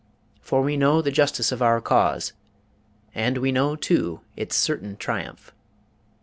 | 0.25 0.31
For 0.41 0.63
we 0.63 0.77
know 0.77 0.99
the 1.03 1.11
justice 1.11 1.51
of 1.51 1.61
our 1.61 1.79
cause, 1.79 2.33
| 2.73 2.85
and 3.13 3.37
we 3.37 3.51
know, 3.51 3.75
too, 3.75 4.21
its 4.35 4.55
certain 4.55 4.97
triumph. 4.97 5.53